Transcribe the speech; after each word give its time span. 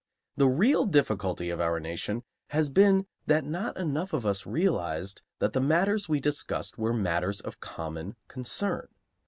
The 0.35 0.47
real 0.49 0.87
difficulty 0.87 1.51
of 1.51 1.61
our 1.61 1.79
nation 1.79 2.23
has 2.47 2.69
been 2.71 3.05
that 3.27 3.45
not 3.45 3.77
enough 3.77 4.13
of 4.13 4.25
us 4.25 4.47
realized 4.47 5.21
that 5.37 5.53
the 5.53 5.61
matters 5.61 6.09
we 6.09 6.19
discussed 6.19 6.75
were 6.79 6.91
matters 6.91 7.39
of 7.39 7.59
common 7.59 8.15
concern. 8.27 8.87